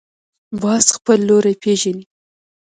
باز 0.61 0.85
خپل 0.95 1.17
لوری 1.29 1.53
پېژني 1.61 2.03